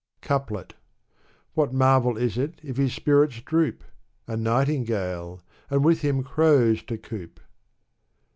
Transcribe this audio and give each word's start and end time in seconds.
Couplet. 0.21 0.73
What 1.53 1.73
marvel 1.75 2.17
is 2.17 2.35
it 2.35 2.59
if 2.63 2.77
his 2.77 2.91
spirits 2.91 3.39
droop? 3.39 3.83
A 4.27 4.35
nightingale— 4.35 5.41
and 5.69 5.85
with 5.85 6.01
him 6.01 6.23
crows 6.23 6.81
to 6.85 6.97
coop 6.97 7.39